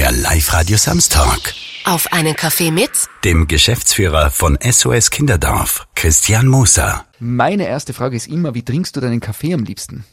[0.00, 1.52] Der Live-Radio Samstag.
[1.84, 2.90] Auf einen Kaffee mit
[3.22, 7.04] Dem Geschäftsführer von SOS Kinderdorf, Christian Moser.
[7.18, 10.06] Meine erste Frage ist immer, wie trinkst du deinen Kaffee am liebsten?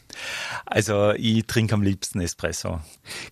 [0.70, 2.80] Also ich trinke am liebsten Espresso.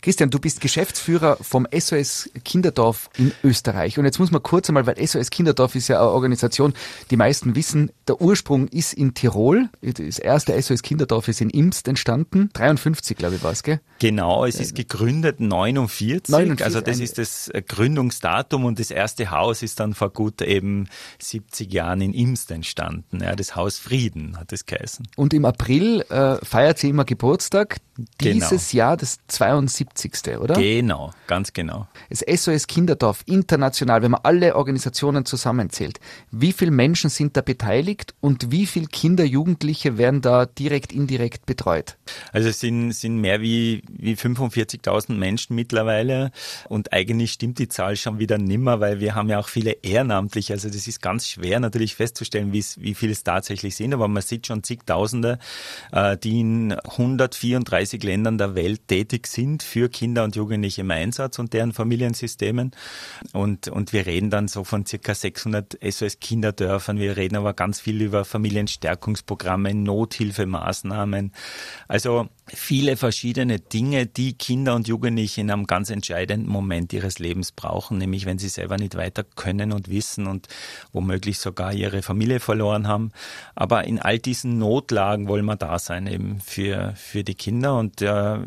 [0.00, 3.98] Christian, du bist Geschäftsführer vom SOS Kinderdorf in Österreich.
[3.98, 6.72] Und jetzt muss man kurz einmal, weil SOS Kinderdorf ist ja eine Organisation,
[7.10, 9.68] die meisten wissen, der Ursprung ist in Tirol.
[9.82, 12.48] Das erste SOS Kinderdorf ist in Imst entstanden.
[12.54, 13.80] 53, glaube ich, war es, gell?
[13.98, 16.32] Genau, es ist gegründet 49.
[16.32, 20.88] 49, also das ist das Gründungsdatum und das erste Haus ist dann vor gut eben
[21.18, 23.20] 70 Jahren in Imst entstanden.
[23.22, 25.08] Ja, das Haus Frieden hat es geheißen.
[25.16, 27.25] Und im April äh, feiert sie immer Geburtstag.
[28.18, 28.34] Genau.
[28.34, 30.38] Dieses Jahr das 72.
[30.38, 30.54] oder?
[30.54, 31.88] Genau, ganz genau.
[32.10, 35.98] Das SOS Kinderdorf international, wenn man alle Organisationen zusammenzählt,
[36.30, 41.46] wie viele Menschen sind da beteiligt und wie viele Kinder, Jugendliche werden da direkt, indirekt
[41.46, 41.96] betreut?
[42.32, 46.32] Also es sind, sind mehr wie, wie 45.000 Menschen mittlerweile
[46.68, 50.52] und eigentlich stimmt die Zahl schon wieder nimmer, weil wir haben ja auch viele Ehrenamtliche.
[50.52, 54.46] Also das ist ganz schwer natürlich festzustellen, wie viele es tatsächlich sind, aber man sieht
[54.46, 55.38] schon zigtausende,
[55.92, 56.76] äh, die in
[57.20, 62.72] 134 Ländern der Welt tätig sind für Kinder und Jugendliche im Einsatz und deren Familiensystemen.
[63.32, 66.98] Und, und wir reden dann so von circa 600 SOS-Kinderdörfern.
[66.98, 71.32] Wir reden aber ganz viel über Familienstärkungsprogramme, Nothilfemaßnahmen.
[71.88, 77.50] Also viele verschiedene Dinge, die Kinder und Jugendliche in einem ganz entscheidenden Moment ihres Lebens
[77.50, 80.46] brauchen, nämlich wenn sie selber nicht weiter können und wissen und
[80.92, 83.10] womöglich sogar ihre Familie verloren haben.
[83.54, 88.00] Aber in all diesen Notlagen wollen wir da sein eben für, für die Kinder und
[88.00, 88.38] äh,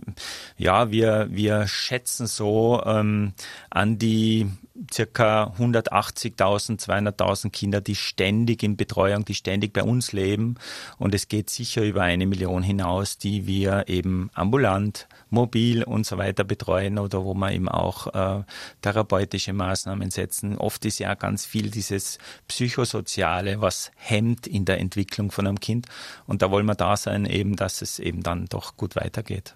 [0.58, 3.34] ja, wir, wir schätzen so ähm,
[3.70, 4.48] an die
[4.92, 10.56] circa 180.000, 200.000 Kinder, die ständig in Betreuung, die ständig bei uns leben.
[10.98, 16.18] Und es geht sicher über eine Million hinaus, die wir eben ambulant, mobil und so
[16.18, 18.44] weiter betreuen oder wo wir eben auch äh,
[18.82, 20.58] therapeutische Maßnahmen setzen.
[20.58, 25.88] Oft ist ja ganz viel dieses Psychosoziale, was hemmt in der Entwicklung von einem Kind.
[26.26, 29.56] Und da wollen wir da sein, eben, dass es eben dann doch gut weitergeht.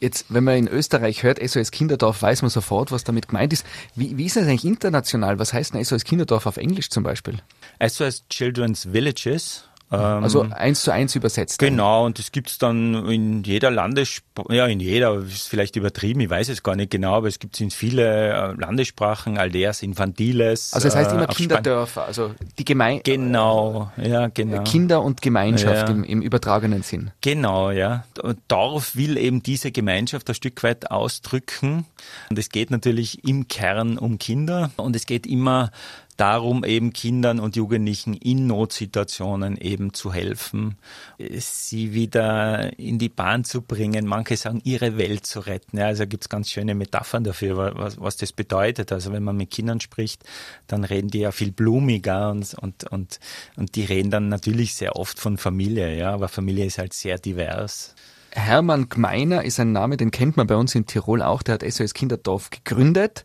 [0.00, 3.64] Jetzt, wenn man in Österreich hört, SOS Kinderdorf, weiß man sofort, was damit gemeint ist.
[3.94, 5.38] Wie, wie ist das eigentlich international?
[5.38, 7.38] Was heißt denn SOS Kinderdorf auf Englisch zum Beispiel?
[7.86, 9.64] SOS Children's Villages.
[9.92, 11.58] Ähm, Also eins zu eins übersetzt.
[11.58, 16.30] Genau, und das gibt's dann in jeder Landessprache, ja in jeder, ist vielleicht übertrieben, ich
[16.30, 20.72] weiß es gar nicht genau, aber es gibt in viele äh, Landessprachen, Aldeas Infantiles.
[20.72, 24.62] Also es heißt äh, immer Kinderdörfer, also die Geme Span- Genau, ja, genau.
[24.64, 25.94] Kinder und Gemeinschaft Ja.
[25.94, 27.10] im, im übertragenen Sinn.
[27.20, 28.04] Genau, ja.
[28.22, 31.86] Und Dorf will eben diese Gemeinschaft ein Stück weit ausdrücken.
[32.30, 35.70] Und es geht natürlich im Kern um Kinder und es geht immer
[36.16, 40.76] darum, eben Kindern und Jugendlichen in Notsituationen eben zu helfen,
[41.18, 44.06] sie wieder in die Bahn zu bringen.
[44.06, 45.78] Manche sagen, ihre Welt zu retten.
[45.78, 48.92] Ja, also gibt's ganz schöne Metaphern dafür, was, was das bedeutet.
[48.92, 50.24] Also wenn man mit Kindern spricht,
[50.66, 53.20] dann reden die ja viel blumiger und, und, und,
[53.56, 57.18] und die reden dann natürlich sehr oft von Familie, ja, aber Familie ist halt sehr
[57.18, 57.94] divers.
[58.36, 61.42] Hermann Gmeiner ist ein Name, den kennt man bei uns in Tirol auch.
[61.42, 63.24] Der hat SOS Kinderdorf gegründet.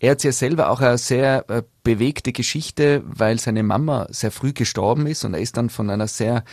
[0.00, 4.52] Er hat ja selber auch eine sehr äh, bewegte Geschichte, weil seine Mama sehr früh
[4.52, 6.44] gestorben ist und er ist dann von einer sehr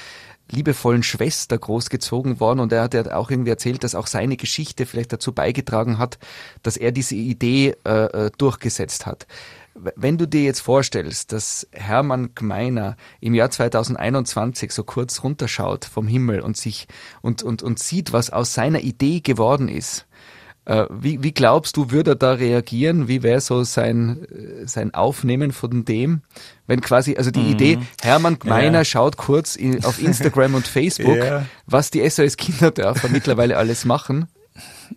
[0.52, 4.86] liebevollen Schwester großgezogen worden und er hat ja auch irgendwie erzählt, dass auch seine Geschichte
[4.86, 6.20] vielleicht dazu beigetragen hat,
[6.64, 9.28] dass er diese Idee äh, äh, durchgesetzt hat.
[9.74, 16.08] Wenn du dir jetzt vorstellst, dass Hermann Gmeiner im Jahr 2021 so kurz runterschaut vom
[16.08, 16.88] Himmel und sich
[17.22, 20.08] und, und, und sieht, was aus seiner Idee geworden ist,
[20.90, 23.08] wie, wie glaubst du, würde er da reagieren?
[23.08, 26.22] Wie wäre so sein, äh, sein Aufnehmen von dem?
[26.68, 28.76] Wenn quasi, also die Idee, Hermann Gmeiner Mhm.
[28.76, 28.86] Ja.
[28.86, 31.46] schaut kurz in, auf Instagram und Facebook, Ja.
[31.68, 34.28] was die SOS Kinderdörfer mittlerweile alles machen.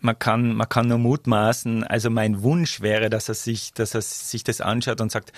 [0.01, 1.83] man kann, man kann nur mutmaßen.
[1.85, 5.33] Also mein Wunsch wäre, dass er sich, dass er sich das anschaut und sagt,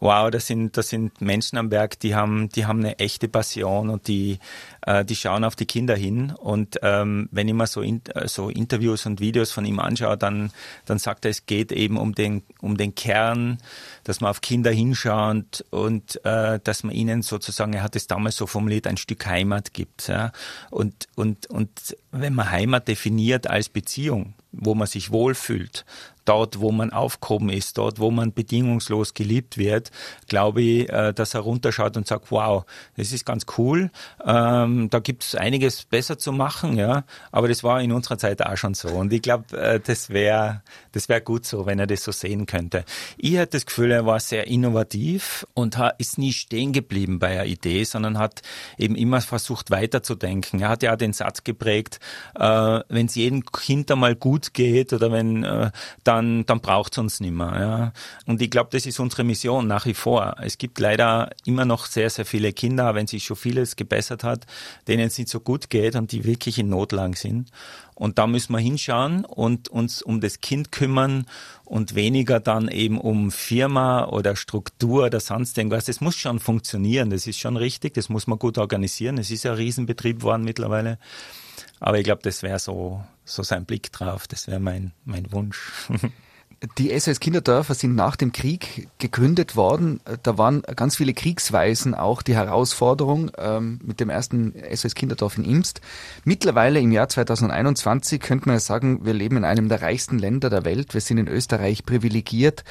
[0.00, 3.90] wow, das sind, das sind Menschen am Berg, die haben, die haben eine echte Passion
[3.90, 4.38] und die,
[4.86, 6.32] äh, die schauen auf die Kinder hin.
[6.32, 10.16] Und ähm, wenn ich mir so, in, äh, so Interviews und Videos von ihm anschaue,
[10.16, 10.52] dann,
[10.86, 13.58] dann sagt er, es geht eben um den, um den Kern,
[14.04, 18.36] dass man auf Kinder hinschaut und äh, dass man ihnen sozusagen, er hat es damals
[18.36, 20.08] so formuliert, ein Stück Heimat gibt.
[20.08, 20.32] Ja?
[20.70, 25.84] Und, und, und wenn man Heimat definiert als Beziehung, wo man sich wohlfühlt,
[26.24, 29.90] dort, wo man aufgehoben ist, dort, wo man bedingungslos geliebt wird,
[30.28, 32.64] glaube ich, äh, dass er runterschaut und sagt, wow,
[32.96, 33.90] das ist ganz cool,
[34.24, 38.44] ähm, da gibt es einiges besser zu machen, ja, aber das war in unserer Zeit
[38.44, 40.62] auch schon so und ich glaube, äh, das wäre
[40.92, 42.84] das wäre gut so, wenn er das so sehen könnte.
[43.16, 47.46] Ich hatte das Gefühl, er war sehr innovativ und ist nie stehen geblieben bei einer
[47.46, 48.42] Idee, sondern hat
[48.76, 50.60] eben immer versucht weiterzudenken.
[50.60, 52.00] Er hat ja auch den Satz geprägt,
[52.34, 55.70] äh, wenn es jedem Kind einmal gut geht oder wenn, äh,
[56.04, 57.52] dann dann, dann braucht es uns nicht mehr.
[57.58, 57.92] Ja.
[58.26, 60.36] Und ich glaube, das ist unsere Mission nach wie vor.
[60.42, 64.46] Es gibt leider immer noch sehr, sehr viele Kinder, wenn sich schon vieles gebessert hat,
[64.86, 67.50] denen es nicht so gut geht und die wirklich in Notlagen sind.
[67.94, 71.26] Und da müssen wir hinschauen und uns um das Kind kümmern
[71.64, 75.84] und weniger dann eben um Firma oder Struktur oder sonst irgendwas.
[75.84, 79.18] Das muss schon funktionieren, das ist schon richtig, das muss man gut organisieren.
[79.18, 80.98] Es ist ja ein Riesenbetrieb geworden mittlerweile.
[81.78, 85.72] Aber ich glaube, das wäre so, so sein Blick drauf, das wäre mein, mein Wunsch.
[86.76, 90.00] Die SOS Kinderdörfer sind nach dem Krieg gegründet worden.
[90.22, 95.44] Da waren ganz viele Kriegsweisen auch die Herausforderung ähm, mit dem ersten SOS Kinderdorf in
[95.44, 95.80] Imst.
[96.24, 100.50] Mittlerweile im Jahr 2021 könnte man ja sagen, wir leben in einem der reichsten Länder
[100.50, 100.92] der Welt.
[100.92, 102.64] Wir sind in Österreich privilegiert.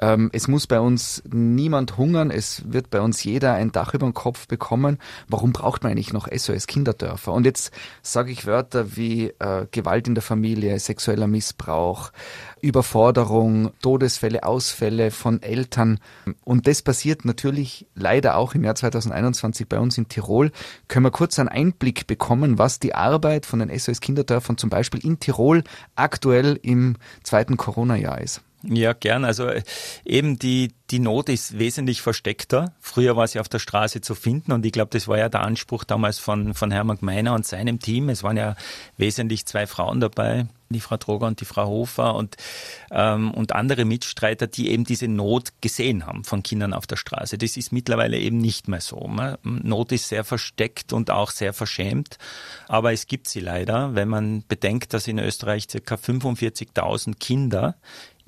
[0.00, 4.06] Ähm, es muss bei uns niemand hungern, es wird bei uns jeder ein Dach über
[4.06, 4.98] den Kopf bekommen.
[5.28, 7.32] Warum braucht man eigentlich noch SOS Kinderdörfer?
[7.32, 7.72] Und jetzt
[8.02, 12.12] sage ich Wörter wie äh, Gewalt in der Familie, sexueller Missbrauch,
[12.60, 15.98] Überforderung, Todesfälle, Ausfälle von Eltern.
[16.44, 20.52] Und das passiert natürlich leider auch im Jahr 2021 bei uns in Tirol.
[20.88, 25.04] Können wir kurz einen Einblick bekommen, was die Arbeit von den SOS Kinderdörfern zum Beispiel
[25.04, 25.64] in Tirol
[25.96, 28.42] aktuell im zweiten Corona-Jahr ist?
[28.64, 29.24] Ja, gern.
[29.24, 29.62] Also äh,
[30.04, 32.72] eben die, die Not ist wesentlich versteckter.
[32.80, 35.42] Früher war sie auf der Straße zu finden und ich glaube, das war ja der
[35.42, 38.08] Anspruch damals von, von Hermann Gmeiner und seinem Team.
[38.08, 38.56] Es waren ja
[38.96, 42.36] wesentlich zwei Frauen dabei, die Frau Droger und die Frau Hofer und,
[42.90, 47.38] ähm, und andere Mitstreiter, die eben diese Not gesehen haben von Kindern auf der Straße.
[47.38, 49.08] Das ist mittlerweile eben nicht mehr so.
[49.44, 52.18] Not ist sehr versteckt und auch sehr verschämt,
[52.66, 55.94] aber es gibt sie leider, wenn man bedenkt, dass in Österreich ca.
[55.94, 57.76] 45.000 Kinder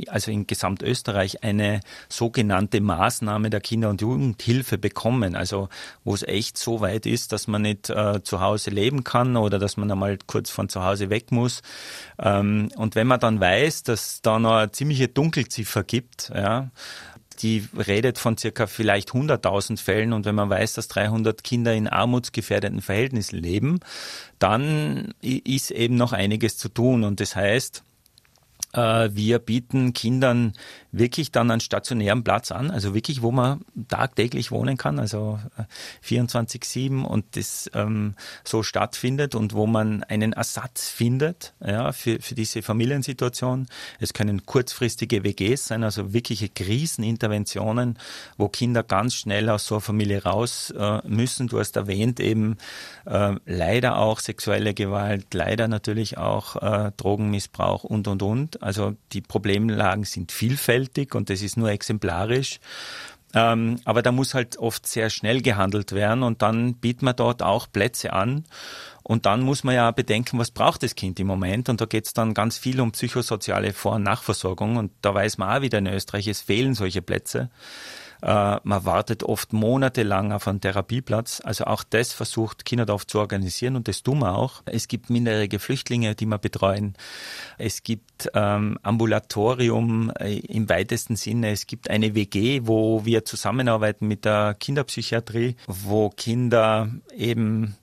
[0.09, 5.35] also in Gesamtösterreich eine sogenannte Maßnahme der Kinder- und Jugendhilfe bekommen.
[5.35, 5.69] Also
[6.05, 9.59] wo es echt so weit ist, dass man nicht äh, zu Hause leben kann oder
[9.59, 11.63] dass man einmal kurz von zu Hause weg muss.
[12.19, 16.71] Ähm, und wenn man dann weiß, dass da noch eine ziemliche Dunkelziffer gibt, ja,
[17.43, 21.89] die redet von circa vielleicht 100.000 Fällen und wenn man weiß, dass 300 Kinder in
[21.89, 23.81] armutsgefährdeten Verhältnissen leben,
[24.39, 27.83] dann ist eben noch einiges zu tun und das heißt,
[28.73, 30.53] wir bieten Kindern
[30.93, 35.39] wirklich dann einen stationären Platz an, also wirklich, wo man tagtäglich wohnen kann, also
[36.05, 38.15] 24-7 äh, und das ähm,
[38.45, 43.67] so stattfindet und wo man einen Ersatz findet ja, für, für diese Familiensituation.
[44.01, 47.99] Es können kurzfristige WGs sein, also wirkliche Kriseninterventionen,
[48.37, 51.47] wo Kinder ganz schnell aus so einer Familie raus äh, müssen.
[51.47, 52.57] Du hast erwähnt eben
[53.07, 58.50] äh, leider auch sexuelle Gewalt, leider natürlich auch äh, Drogenmissbrauch und, und, und.
[58.61, 62.61] Also die Problemlagen sind vielfältig und das ist nur exemplarisch.
[63.33, 67.43] Ähm, aber da muss halt oft sehr schnell gehandelt werden und dann bietet man dort
[67.43, 68.45] auch Plätze an.
[69.03, 71.69] Und dann muss man ja bedenken, was braucht das Kind im Moment.
[71.69, 74.77] Und da geht es dann ganz viel um psychosoziale Vor- und Nachversorgung.
[74.77, 77.51] Und da weiß man auch wieder in Österreich, es fehlen solche Plätze.
[78.23, 81.41] Äh, man wartet oft monatelang auf einen Therapieplatz.
[81.45, 84.63] Also auch das versucht Kinderdorf zu organisieren und das tun wir auch.
[84.67, 86.95] Es gibt minderjährige Flüchtlinge, die wir betreuen.
[87.59, 91.51] Es gibt ähm, Ambulatorium äh, im weitesten Sinne.
[91.51, 97.77] Es gibt eine WG, wo wir zusammenarbeiten mit der Kinderpsychiatrie, wo Kinder eben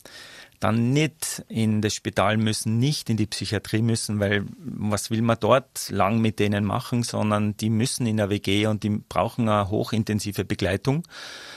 [0.59, 5.37] dann nicht in das Spital müssen, nicht in die Psychiatrie müssen, weil was will man
[5.39, 9.69] dort lang mit denen machen, sondern die müssen in der WG und die brauchen eine
[9.69, 11.03] hochintensive Begleitung.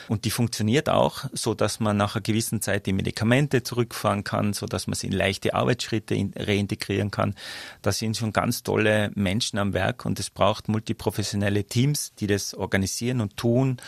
[0.09, 4.53] Und die funktioniert auch, so dass man nach einer gewissen Zeit die Medikamente zurückfahren kann,
[4.53, 7.35] so dass man sie in leichte Arbeitsschritte reintegrieren kann.
[7.81, 12.55] Da sind schon ganz tolle Menschen am Werk und es braucht multiprofessionelle Teams, die das
[12.55, 13.79] organisieren und tun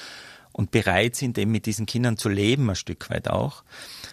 [0.53, 3.65] und bereit sind, eben mit diesen Kindern zu leben, ein Stück weit auch.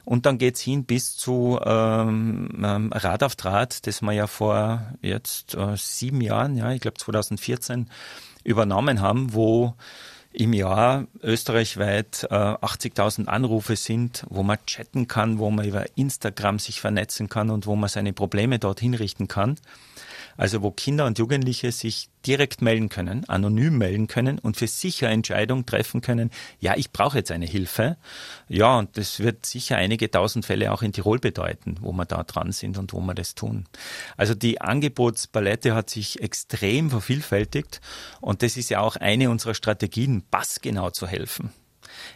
[0.10, 4.82] Und dann geht's hin bis zu ähm, ähm, Rad auf Draht, das wir ja vor
[5.04, 7.88] jetzt äh, sieben Jahren, ja, ich glaube 2014,
[8.44, 9.75] übernommen haben, wo
[10.34, 16.58] im Jahr österreichweit äh, 80.000 Anrufe sind, wo man chatten kann, wo man über Instagram
[16.58, 19.60] sich vernetzen kann und wo man seine Probleme dorthin richten kann.
[20.39, 25.03] Also wo Kinder und Jugendliche sich direkt melden können, anonym melden können und für sich
[25.03, 26.31] eine Entscheidung treffen können,
[26.62, 27.98] ja, ich brauche jetzt eine Hilfe.
[28.48, 32.24] Ja, und das wird sicher einige tausend Fälle auch in Tirol bedeuten, wo wir da
[32.24, 33.65] dran sind und wo wir das tun.
[34.15, 37.81] Also die Angebotspalette hat sich extrem vervielfältigt
[38.22, 41.51] und das ist ja auch eine unserer Strategien, passgenau zu helfen.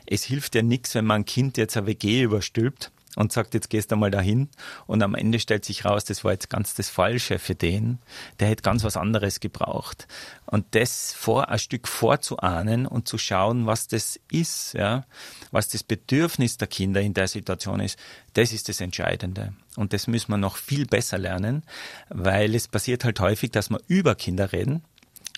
[0.05, 3.69] Es hilft ja nichts, wenn man ein Kind jetzt eine WG überstülpt und sagt, jetzt
[3.69, 4.49] gehst du mal dahin.
[4.87, 7.99] Und am Ende stellt sich raus, das war jetzt ganz das Falsche für den.
[8.39, 10.07] Der hätte ganz was anderes gebraucht.
[10.45, 15.05] Und das vor, ein Stück vorzuahnen und zu schauen, was das ist, ja,
[15.51, 17.97] was das Bedürfnis der Kinder in der Situation ist,
[18.33, 19.53] das ist das Entscheidende.
[19.75, 21.63] Und das müssen wir noch viel besser lernen,
[22.09, 24.83] weil es passiert halt häufig, dass wir über Kinder reden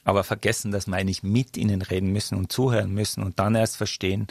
[0.05, 3.75] aber vergessen, dass wir eigentlich mit ihnen reden müssen und zuhören müssen und dann erst
[3.75, 4.27] verstehen,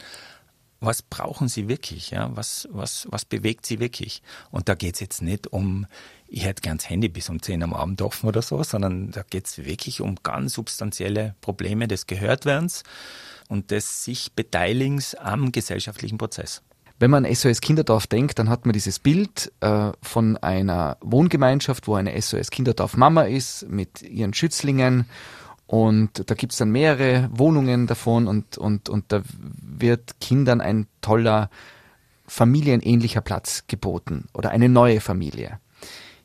[0.85, 4.21] was brauchen sie wirklich, ja, was, was, was bewegt sie wirklich.
[4.51, 5.85] Und da geht es jetzt nicht um,
[6.27, 9.23] ich hätte gern das Handy bis um 10 am Abend offen oder so, sondern da
[9.23, 12.83] geht es wirklich um ganz substanzielle Probleme des Gehörtwerdens
[13.47, 16.61] und des sich Beteiligens am gesellschaftlichen Prozess.
[16.97, 21.89] Wenn man an SOS Kinderdorf denkt, dann hat man dieses Bild äh, von einer Wohngemeinschaft,
[21.89, 25.05] wo eine SOS Kinderdorf Mama ist mit ihren Schützlingen
[25.67, 29.21] und da gibt's dann mehrere Wohnungen davon und, und, und da
[29.61, 31.49] wird Kindern ein toller
[32.27, 35.59] familienähnlicher Platz geboten oder eine neue Familie.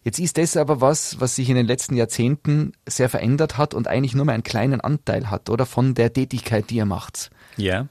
[0.02, 3.86] Jetzt ist das aber was, was sich in den letzten Jahrzehnten sehr verändert hat und
[3.86, 7.30] eigentlich nur mehr einen kleinen Anteil hat, oder von der Tätigkeit, die ihr macht.
[7.56, 7.86] Ja.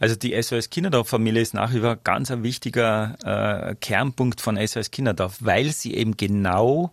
[0.00, 3.16] Also die SOS Kinderdorf-Familie ist nach wie vor ganz ein wichtiger
[3.70, 6.92] äh, Kernpunkt von SOS Kinderdorf, weil sie eben genau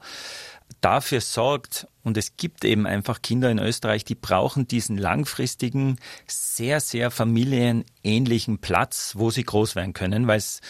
[0.82, 6.80] dafür sorgt, und es gibt eben einfach Kinder in Österreich, die brauchen diesen langfristigen, sehr,
[6.80, 10.62] sehr familienähnlichen Platz, wo sie groß werden können, weil es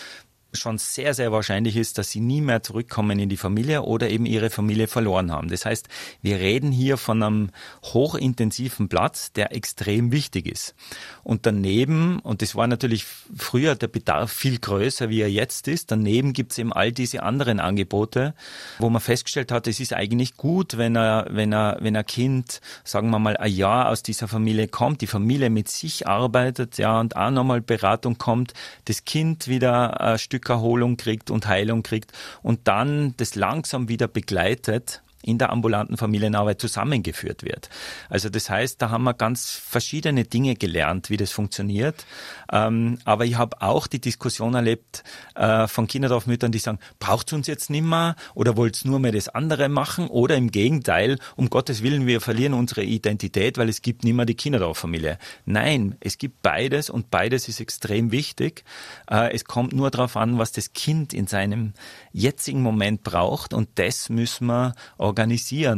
[0.56, 4.26] schon sehr, sehr wahrscheinlich ist, dass sie nie mehr zurückkommen in die Familie oder eben
[4.26, 5.50] ihre Familie verloren haben.
[5.50, 5.88] Das heißt,
[6.22, 7.50] wir reden hier von einem
[7.84, 10.76] hochintensiven Platz, der extrem wichtig ist.
[11.24, 15.92] Und daneben, und das war natürlich früher der Bedarf viel größer, wie er jetzt ist,
[15.92, 18.34] daneben gibt es eben all diese anderen Angebote,
[18.80, 22.62] wo man festgestellt hat, es ist eigentlich gut, wenn er, wenn er, wenn ein Kind,
[22.84, 27.00] sagen wir mal, ein Jahr aus dieser Familie kommt, die Familie mit sich arbeitet, ja,
[27.00, 28.54] und auch nochmal Beratung kommt,
[28.86, 32.12] das Kind wieder ein Stück Erholung kriegt und Heilung kriegt
[32.42, 37.70] und dann das langsam wieder begleitet in der ambulanten Familienarbeit zusammengeführt wird.
[38.10, 42.06] Also das heißt, da haben wir ganz verschiedene Dinge gelernt, wie das funktioniert.
[42.52, 45.04] Ähm, aber ich habe auch die Diskussion erlebt
[45.36, 49.68] äh, von Kinderdorfmüttern, die sagen, braucht uns jetzt nimmer oder wollt nur mehr das andere
[49.68, 54.26] machen oder im Gegenteil, um Gottes Willen, wir verlieren unsere Identität, weil es gibt nimmer
[54.26, 55.18] die Kinderdorffamilie.
[55.46, 58.64] Nein, es gibt beides und beides ist extrem wichtig.
[59.10, 61.74] Äh, es kommt nur darauf an, was das Kind in seinem
[62.12, 65.15] jetzigen Moment braucht und das müssen wir organisieren.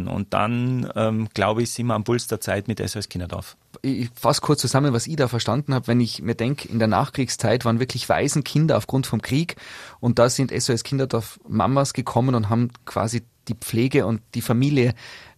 [0.08, 3.58] Und dann, ähm, glaube ich, sind wir am Puls der Zeit mit SOS Kinderdorf.
[3.82, 6.88] Ich fasse kurz zusammen, was ich da verstanden habe, wenn ich mir denke, in der
[6.88, 9.56] Nachkriegszeit waren wirklich Waisenkinder aufgrund vom Krieg
[10.00, 14.94] und da sind SOS Kinderdorf Mamas gekommen und haben quasi die Pflege und die Familie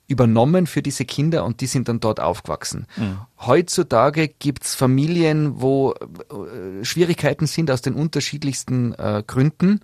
[0.10, 2.88] übernommen für diese Kinder und die sind dann dort aufgewachsen.
[2.98, 3.20] Mhm.
[3.46, 9.82] Heutzutage gibt's Familien, wo äh, Schwierigkeiten sind aus den unterschiedlichsten äh, Gründen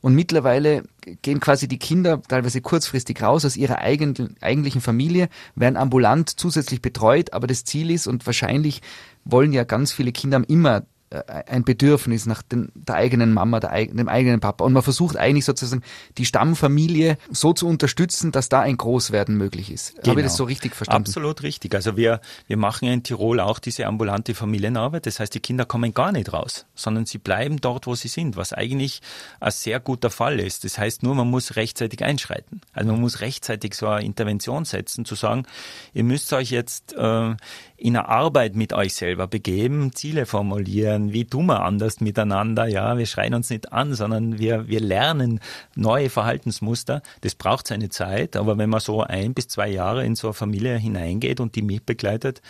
[0.00, 0.84] und mittlerweile
[1.22, 7.32] gehen quasi die Kinder teilweise kurzfristig raus aus ihrer eigentlichen Familie, werden ambulant zusätzlich betreut,
[7.32, 8.82] aber das Ziel ist und wahrscheinlich
[9.24, 14.08] wollen ja ganz viele Kinder immer ein Bedürfnis nach den, der eigenen Mama, der, dem
[14.08, 14.64] eigenen Papa.
[14.64, 15.82] Und man versucht eigentlich sozusagen
[16.18, 19.94] die Stammfamilie so zu unterstützen, dass da ein Großwerden möglich ist.
[19.96, 20.10] Genau.
[20.10, 21.08] Habe ich das so richtig verstanden?
[21.08, 21.74] Absolut richtig.
[21.74, 25.06] Also wir, wir machen in Tirol auch diese ambulante Familienarbeit.
[25.06, 28.36] Das heißt, die Kinder kommen gar nicht raus, sondern sie bleiben dort, wo sie sind,
[28.36, 29.00] was eigentlich
[29.40, 30.64] ein sehr guter Fall ist.
[30.64, 32.60] Das heißt nur, man muss rechtzeitig einschreiten.
[32.72, 35.46] Also man muss rechtzeitig so eine Intervention setzen, zu sagen,
[35.94, 37.34] ihr müsst euch jetzt äh,
[37.78, 42.98] in eine Arbeit mit euch selber begeben, Ziele formulieren, wie tun wir anders miteinander, ja,
[42.98, 45.38] wir schreien uns nicht an, sondern wir, wir lernen
[45.76, 47.02] neue Verhaltensmuster.
[47.20, 50.34] Das braucht seine Zeit, aber wenn man so ein bis zwei Jahre in so eine
[50.34, 52.42] Familie hineingeht und die mitbegleitet,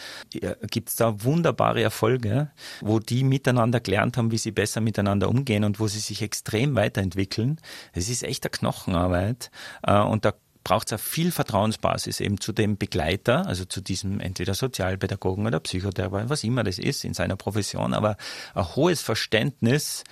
[0.71, 5.65] gibt es da wunderbare Erfolge, wo die miteinander gelernt haben, wie sie besser miteinander umgehen
[5.65, 7.61] und wo sie sich extrem weiterentwickeln.
[7.93, 9.51] Es ist echt eine Knochenarbeit
[9.83, 10.33] äh, und da
[10.65, 15.61] braucht es auch viel Vertrauensbasis eben zu dem Begleiter, also zu diesem entweder Sozialpädagogen oder
[15.61, 18.17] Psychotherapeuten, was immer das ist in seiner Profession, aber
[18.55, 20.05] ein hohes Verständnis,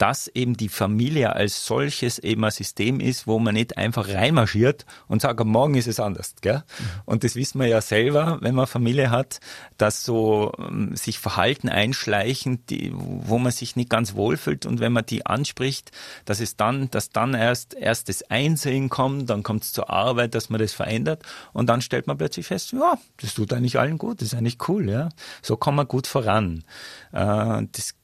[0.00, 4.86] dass eben die Familie als solches eben ein System ist, wo man nicht einfach reinmarschiert
[5.08, 6.36] und sagt, morgen ist es anders.
[6.40, 6.56] Gell?
[6.56, 6.84] Mhm.
[7.04, 9.40] Und das wissen wir ja selber, wenn man Familie hat,
[9.76, 14.94] dass so ähm, sich Verhalten einschleichen, die, wo man sich nicht ganz wohlfühlt und wenn
[14.94, 15.90] man die anspricht,
[16.24, 20.34] dass es dann, dass dann erst, erst das Einsehen kommt, dann kommt es zur Arbeit,
[20.34, 23.98] dass man das verändert und dann stellt man plötzlich fest, ja, das tut eigentlich allen
[23.98, 25.10] gut, das ist eigentlich cool, ja.
[25.42, 26.64] So kommt man gut voran.
[27.12, 27.96] Äh, das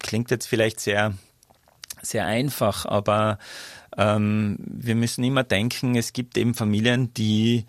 [0.00, 1.14] klingt jetzt vielleicht sehr
[2.04, 3.38] sehr einfach, aber
[3.96, 7.66] ähm, wir müssen immer denken, es gibt eben Familien, die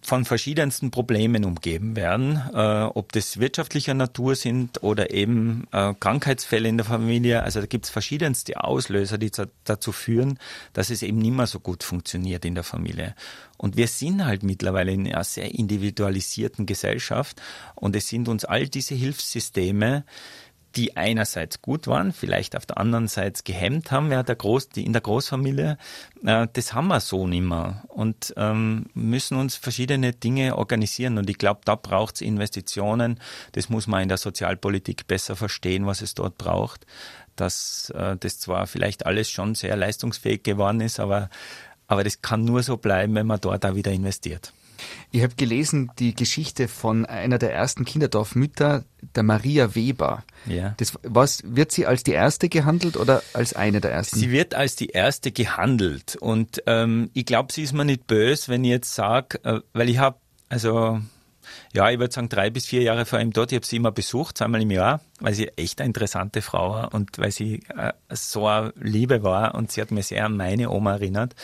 [0.00, 6.68] von verschiedensten Problemen umgeben werden, äh, ob das wirtschaftlicher Natur sind oder eben äh, Krankheitsfälle
[6.68, 7.42] in der Familie.
[7.42, 9.30] Also da gibt es verschiedenste Auslöser, die
[9.64, 10.38] dazu führen,
[10.72, 13.14] dass es eben nicht mehr so gut funktioniert in der Familie.
[13.58, 17.40] Und wir sind halt mittlerweile in einer sehr individualisierten Gesellschaft
[17.74, 20.04] und es sind uns all diese Hilfssysteme,
[20.76, 24.84] die einerseits gut waren, vielleicht auf der anderen Seite gehemmt haben, ja, der Groß, die
[24.84, 25.78] in der Großfamilie,
[26.24, 27.84] äh, das haben wir so nicht mehr.
[27.88, 31.18] Und ähm, müssen uns verschiedene Dinge organisieren.
[31.18, 33.20] Und ich glaube, da braucht es Investitionen,
[33.52, 36.86] das muss man in der Sozialpolitik besser verstehen, was es dort braucht,
[37.36, 41.30] dass äh, das zwar vielleicht alles schon sehr leistungsfähig geworden ist, aber,
[41.86, 44.52] aber das kann nur so bleiben, wenn man dort auch wieder investiert.
[45.10, 50.24] Ich habe gelesen die Geschichte von einer der ersten Kinderdorfmütter, der Maria Weber.
[50.46, 50.74] Ja.
[50.78, 54.18] Das, was, wird sie als die erste gehandelt oder als eine der ersten?
[54.18, 56.16] Sie wird als die erste gehandelt.
[56.16, 59.88] Und ähm, ich glaube, sie ist mir nicht böse, wenn ich jetzt sage, äh, weil
[59.88, 60.16] ich habe,
[60.48, 61.00] also
[61.72, 63.52] ja, ich würde sagen, drei bis vier Jahre vor allem dort.
[63.52, 66.94] Ich habe sie immer besucht, zweimal im Jahr, weil sie echt eine interessante Frau war
[66.94, 70.70] und weil sie äh, so eine Liebe war und sie hat mir sehr an meine
[70.70, 71.34] Oma erinnert.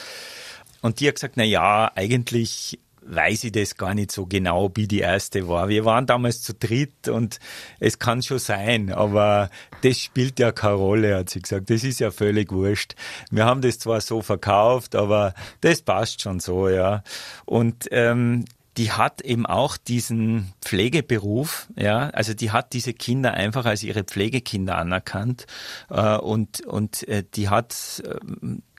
[0.83, 4.87] Und die hat gesagt, na ja, eigentlich weiß ich das gar nicht so genau, wie
[4.87, 5.69] die erste war.
[5.69, 7.39] Wir waren damals zu dritt und
[7.79, 9.51] es kann schon sein, aber
[9.83, 11.71] das spielt ja keine Rolle, hat sie gesagt.
[11.71, 12.95] Das ist ja völlig wurscht.
[13.31, 17.03] Wir haben das zwar so verkauft, aber das passt schon so, ja.
[17.47, 18.45] Und ähm,
[18.77, 24.05] die hat eben auch diesen Pflegeberuf, ja, also die hat diese Kinder einfach als ihre
[24.05, 25.47] Pflegekinder anerkannt
[25.91, 28.15] äh, und und äh, die hat äh,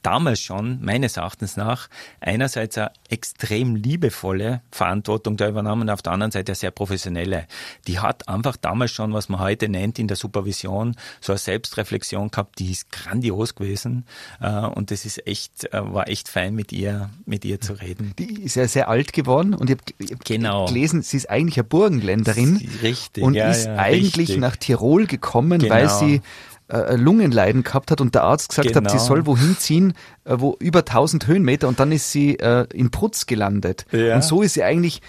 [0.02, 1.90] damals schon, meines Erachtens nach,
[2.20, 7.48] einerseits eine extrem liebevolle Verantwortung da übernommen auf der anderen Seite eine sehr professionelle.
[7.88, 12.32] Die hat einfach damals schon, was man heute nennt in der Supervision, so eine Selbstreflexion
[12.32, 14.06] gehabt, die ist grandios gewesen
[14.40, 18.14] äh, und das ist echt, äh, war echt fein mit ihr, mit ihr zu reden.
[18.18, 20.66] Die ist ja sehr alt geworden und ich habe genau.
[20.66, 24.38] gelesen, sie ist eigentlich eine Burgenländerin richtig, und ja, ist ja, eigentlich richtig.
[24.38, 25.74] nach Tirol gekommen, genau.
[25.74, 26.22] weil sie
[26.72, 28.78] äh, Lungenleiden gehabt hat und der Arzt gesagt genau.
[28.78, 29.08] hat, sie genau.
[29.08, 29.94] soll wohin ziehen,
[30.26, 33.86] äh, wo über 1000 Höhenmeter und dann ist sie äh, in Prutz gelandet.
[33.92, 34.16] Ja.
[34.16, 35.02] Und so ist sie eigentlich äh,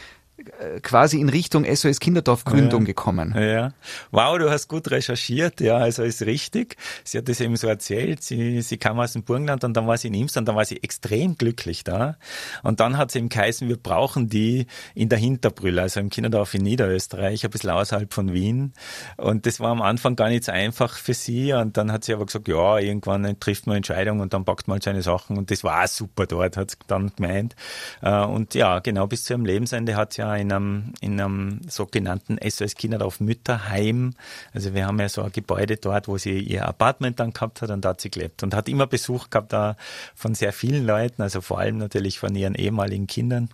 [0.83, 2.87] quasi in Richtung SOS Kinderdorf Gründung ja.
[2.87, 3.35] gekommen.
[3.37, 3.73] Ja.
[4.11, 6.77] Wow, du hast gut recherchiert, ja, also ist richtig.
[7.05, 9.97] Sie hat das eben so erzählt, sie, sie kam aus dem Burgenland und dann war
[9.97, 12.17] sie in Imst und dann war sie extrem glücklich da.
[12.63, 16.55] Und dann hat sie im geheißen, wir brauchen die in der Hinterbrülle, also im Kinderdorf
[16.55, 18.73] in Niederösterreich, ein bisschen außerhalb von Wien.
[19.17, 22.15] Und das war am Anfang gar nicht so einfach für sie und dann hat sie
[22.15, 25.51] aber gesagt, ja, irgendwann trifft man Entscheidung und dann packt man halt seine Sachen und
[25.51, 27.55] das war super dort, hat sie dann gemeint.
[28.03, 31.61] Äh, und ja, genau bis zu ihrem Lebensende hat sie ja in einem, in einem
[31.69, 34.15] sogenannten SOS Kinderdorf Mütterheim.
[34.53, 37.71] Also wir haben ja so ein Gebäude dort, wo sie ihr Apartment dann gehabt hat
[37.71, 39.77] und da hat sie gelebt und hat immer Besuch gehabt da
[40.15, 43.49] von sehr vielen Leuten, also vor allem natürlich von ihren ehemaligen Kindern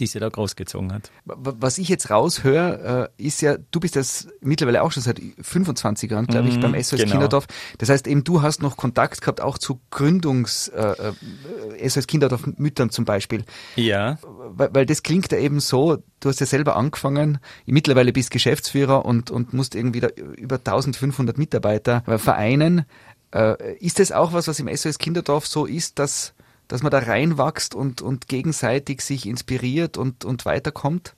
[0.00, 1.10] die sie da großgezogen hat.
[1.24, 6.10] Was ich jetzt raushöre, äh, ist ja, du bist das mittlerweile auch schon seit 25
[6.10, 7.12] Jahren, glaube ich, mhm, beim SOS genau.
[7.12, 7.46] Kinderdorf.
[7.78, 11.12] Das heißt eben, du hast noch Kontakt gehabt auch zu Gründungs äh,
[11.78, 13.44] äh SOS Kinderdorf Müttern zum Beispiel.
[13.76, 14.18] Ja.
[14.22, 19.04] Weil, weil das klingt ja eben so, du hast ja selber angefangen, mittlerweile bist Geschäftsführer
[19.04, 22.86] und, und musst irgendwie da über 1500 Mitarbeiter vereinen.
[23.32, 26.34] Äh, ist das auch was, was im SOS Kinderdorf so ist, dass
[26.70, 31.14] dass man da reinwächst und, und gegenseitig sich inspiriert und, und weiterkommt?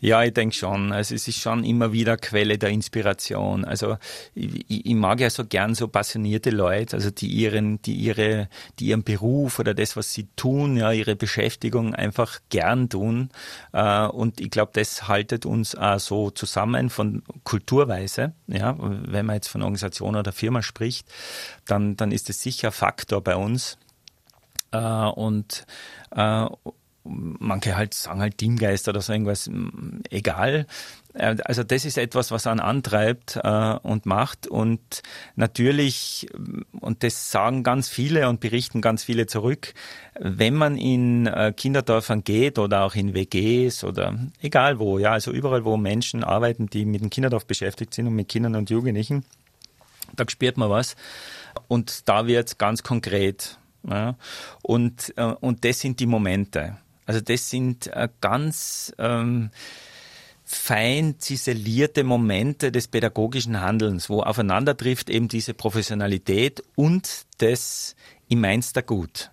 [0.00, 0.92] Ja, ich denke schon.
[0.92, 3.66] Also es ist schon immer wieder Quelle der Inspiration.
[3.66, 3.98] Also
[4.34, 8.86] ich, ich, mag ja so gern so passionierte Leute, also die ihren, die ihre, die
[8.86, 13.28] ihren Beruf oder das, was sie tun, ja, ihre Beschäftigung einfach gern tun.
[13.72, 18.32] Äh, und ich glaube, das haltet uns auch so zusammen von Kulturweise.
[18.46, 21.06] Ja, wenn man jetzt von Organisation oder Firma spricht,
[21.66, 23.76] dann, dann ist es sicher Faktor bei uns.
[24.72, 25.66] Äh, und
[26.14, 26.46] äh,
[27.04, 29.50] manche halt sagen halt Teamgeist oder so irgendwas,
[30.10, 30.66] egal.
[31.14, 34.46] Äh, also das ist etwas, was einen antreibt äh, und macht.
[34.46, 35.02] Und
[35.36, 36.28] natürlich,
[36.80, 39.74] und das sagen ganz viele und berichten ganz viele zurück,
[40.18, 45.32] wenn man in äh, Kinderdörfern geht oder auch in WGs oder egal wo, ja, also
[45.32, 49.24] überall, wo Menschen arbeiten, die mit dem Kinderdorf beschäftigt sind und mit Kindern und Jugendlichen,
[50.16, 50.96] da spürt man was.
[51.68, 54.16] Und da wird ganz konkret ja?
[54.62, 56.76] Und, äh, und das sind die Momente.
[57.06, 59.50] Also das sind äh, ganz ähm,
[60.44, 67.94] fein ziselierte Momente des pädagogischen Handelns, wo aufeinander trifft eben diese Professionalität und das
[68.28, 69.30] im Mainster Gut.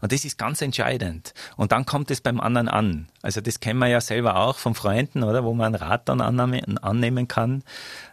[0.00, 1.34] Und das ist ganz entscheidend.
[1.56, 3.08] Und dann kommt es beim anderen an.
[3.22, 6.20] Also das kennen wir ja selber auch von Freunden, oder, wo man einen Rat dann
[6.20, 7.62] annehmen kann.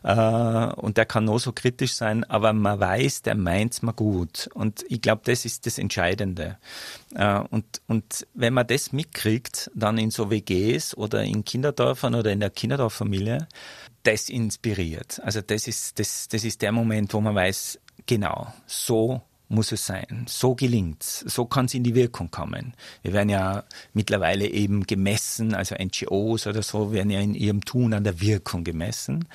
[0.04, 4.50] Äh, und der kann nur so kritisch sein, aber man weiß, der meint's mal gut.
[4.54, 6.58] Und ich glaube, das ist das Entscheidende.
[7.16, 12.32] Äh, und, und wenn man das mitkriegt, dann in so WGs oder in Kinderdörfern oder
[12.32, 13.48] in der Kinderdorffamilie,
[14.04, 15.22] das inspiriert.
[15.24, 19.86] Also das ist, das, das ist der Moment, wo man weiß, genau, so muss es
[19.86, 20.26] sein.
[20.28, 21.22] So gelingt's.
[21.22, 22.74] So kann es in die Wirkung kommen.
[23.02, 27.94] Wir werden ja mittlerweile eben gemessen, also NGOs oder so werden ja in ihrem Tun
[27.94, 29.28] an der Wirkung gemessen.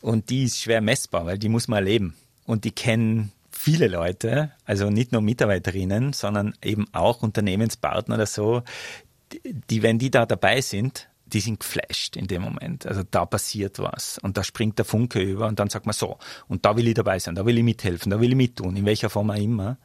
[0.00, 2.14] Und die ist schwer messbar, weil die muss man erleben.
[2.44, 8.62] Und die kennen viele Leute, also nicht nur Mitarbeiterinnen, sondern eben auch Unternehmenspartner oder so,
[9.70, 12.86] die wenn die da dabei sind, die sind geflasht in dem Moment.
[12.86, 16.18] Also da passiert was und da springt der Funke über und dann sagt man so,
[16.48, 18.84] und da will ich dabei sein, da will ich mithelfen, da will ich mittun, in
[18.86, 19.76] welcher Form auch immer.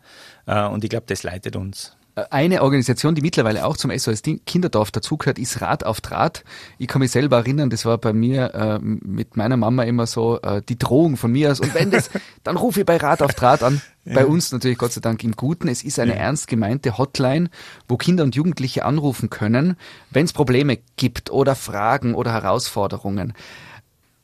[0.46, 1.96] Äh, und ich glaube, das leitet uns.
[2.30, 6.44] Eine Organisation, die mittlerweile auch zum SOS Kinderdorf dazugehört, ist Rat auf Draht.
[6.78, 10.40] Ich kann mich selber erinnern, das war bei mir äh, mit meiner Mama immer so
[10.42, 11.60] äh, die Drohung von mir aus.
[11.60, 12.10] Und wenn das,
[12.44, 13.82] dann rufe ich bei Rat auf Draht an.
[14.04, 14.16] Ja.
[14.16, 15.68] Bei uns natürlich Gott sei Dank im Guten.
[15.68, 16.20] Es ist eine ja.
[16.20, 17.50] ernst gemeinte Hotline,
[17.88, 19.78] wo Kinder und Jugendliche anrufen können,
[20.10, 23.34] wenn es Probleme gibt oder Fragen oder Herausforderungen.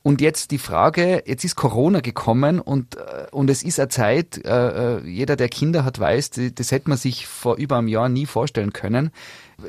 [0.08, 4.42] Und jetzt die Frage, jetzt ist Corona gekommen und, äh, und es ist eine Zeit,
[4.42, 8.08] äh, äh, jeder, der Kinder hat, weiß, das hätte man sich vor über einem Jahr
[8.08, 9.10] nie vorstellen können.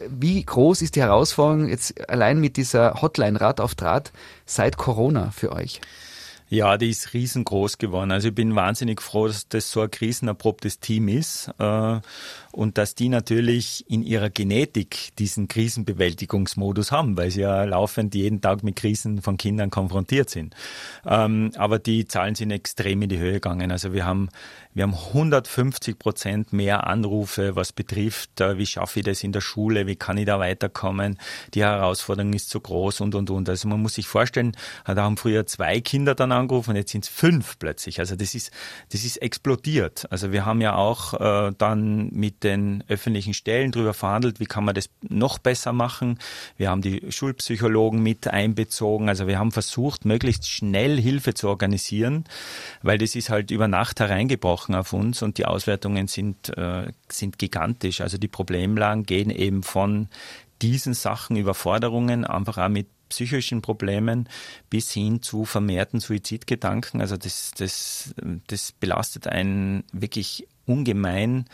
[0.07, 4.13] Wie groß ist die Herausforderung jetzt allein mit dieser Hotline Rat auf Draht
[4.45, 5.81] seit Corona für euch?
[6.47, 8.11] Ja, die ist riesengroß geworden.
[8.11, 11.51] Also ich bin wahnsinnig froh, dass das so ein krisenerprobtes Team ist
[12.51, 18.41] und dass die natürlich in ihrer Genetik diesen Krisenbewältigungsmodus haben, weil sie ja laufend jeden
[18.41, 20.55] Tag mit Krisen von Kindern konfrontiert sind.
[21.05, 23.71] Ähm, aber die Zahlen sind extrem in die Höhe gegangen.
[23.71, 24.29] Also wir haben
[24.73, 29.41] wir haben 150 Prozent mehr Anrufe, was betrifft, äh, wie schaffe ich das in der
[29.41, 31.17] Schule, wie kann ich da weiterkommen,
[31.53, 33.49] die Herausforderung ist zu groß und, und, und.
[33.49, 37.09] Also man muss sich vorstellen, da haben früher zwei Kinder dann angerufen jetzt sind es
[37.09, 37.99] fünf plötzlich.
[37.99, 38.51] Also das ist,
[38.91, 40.09] das ist explodiert.
[40.11, 44.65] Also wir haben ja auch äh, dann mit den öffentlichen Stellen darüber verhandelt, wie kann
[44.65, 46.19] man das noch besser machen.
[46.57, 49.09] Wir haben die Schulpsychologen mit einbezogen.
[49.09, 52.25] Also wir haben versucht, möglichst schnell Hilfe zu organisieren,
[52.81, 56.91] weil das ist halt über Nacht hereingebrochen gebrochen auf uns und die Auswertungen sind, äh,
[57.09, 58.01] sind gigantisch.
[58.01, 60.07] Also die Problemlagen gehen eben von
[60.61, 64.29] diesen Sachen, Überforderungen, einfach auch mit psychischen Problemen
[64.69, 67.01] bis hin zu vermehrten Suizidgedanken.
[67.01, 68.13] Also das, das,
[68.47, 71.45] das belastet einen wirklich ungemein,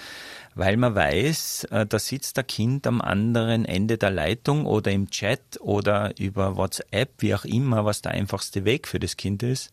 [0.53, 5.09] weil man weiß, äh, da sitzt der Kind am anderen Ende der Leitung oder im
[5.09, 9.71] Chat oder über WhatsApp, wie auch immer, was der einfachste Weg für das Kind ist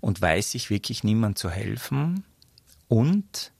[0.00, 2.24] und weiß sich wirklich niemand zu helfen.
[2.88, 3.52] Und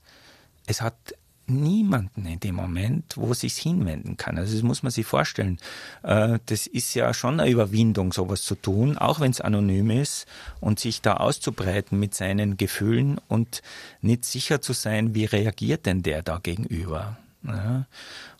[0.67, 1.15] es hat
[1.47, 4.37] niemanden in dem Moment, wo sich hinwenden kann.
[4.37, 5.57] Also das muss man sich vorstellen.
[6.03, 10.25] Äh, das ist ja schon eine Überwindung, sowas zu tun, auch wenn es anonym ist
[10.59, 13.61] und sich da auszubreiten mit seinen Gefühlen und
[14.01, 17.17] nicht sicher zu sein, wie reagiert denn der da gegenüber.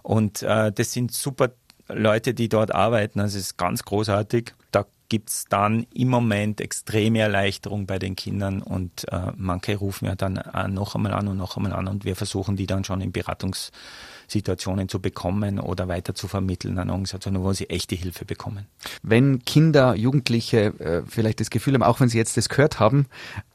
[0.02, 1.52] Und äh, das sind super
[1.90, 3.20] Leute, die dort arbeiten.
[3.20, 4.54] Also es ist ganz großartig.
[4.72, 10.08] Da gibt es dann im Moment extreme Erleichterung bei den Kindern und äh, manche rufen
[10.08, 12.84] ja dann äh, noch einmal an und noch einmal an und wir versuchen die dann
[12.84, 18.26] schon in Beratungssituationen zu bekommen oder weiter zu vermitteln an Organisationen, wo sie echte Hilfe
[18.26, 18.66] bekommen.
[19.04, 23.06] Wenn Kinder, Jugendliche äh, vielleicht das Gefühl haben, auch wenn sie jetzt das gehört haben,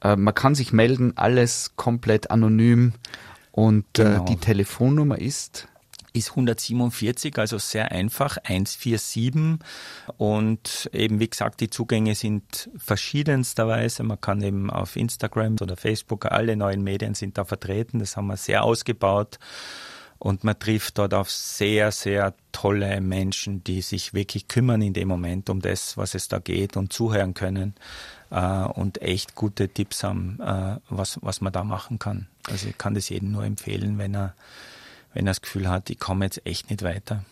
[0.01, 2.93] äh, man kann sich melden, alles komplett anonym
[3.51, 4.25] und äh, genau.
[4.27, 5.67] die Telefonnummer ist
[6.19, 9.59] ist 147, also sehr einfach, 147.
[10.17, 14.03] Und eben, wie gesagt, die Zugänge sind verschiedensterweise.
[14.03, 17.99] Man kann eben auf Instagram oder Facebook, alle neuen Medien sind da vertreten.
[17.99, 19.39] Das haben wir sehr ausgebaut.
[20.19, 25.07] Und man trifft dort auf sehr, sehr tolle Menschen, die sich wirklich kümmern in dem
[25.07, 27.75] Moment um das, was es da geht und zuhören können
[28.31, 32.27] äh, und echt gute Tipps haben, äh, was, was man da machen kann.
[32.49, 34.35] Also ich kann das jedem nur empfehlen, wenn er
[35.19, 37.25] wenn er das Gefühl hat, ich komme jetzt echt nicht weiter.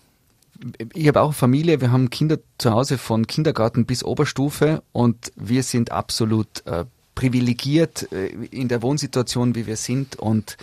[0.92, 5.62] Ich habe auch Familie, wir haben Kinder zu Hause von Kindergarten bis Oberstufe und wir
[5.62, 10.56] sind absolut äh, privilegiert äh, in der Wohnsituation, wie wir sind und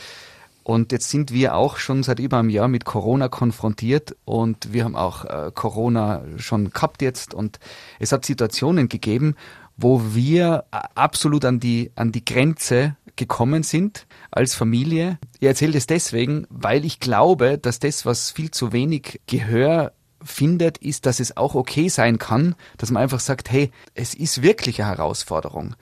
[0.66, 4.86] und jetzt sind wir auch schon seit über einem Jahr mit Corona konfrontiert und wir
[4.86, 7.60] haben auch äh, Corona schon gehabt jetzt und
[8.00, 9.36] es hat Situationen gegeben,
[9.78, 15.20] wo wir äh, absolut an die, an die Grenze gekommen sind als Familie.
[15.40, 20.78] Ich erzähle das deswegen, weil ich glaube, dass das, was viel zu wenig Gehör findet,
[20.78, 24.82] ist, dass es auch okay sein kann, dass man einfach sagt, hey, es ist wirklich
[24.82, 25.76] eine Herausforderung.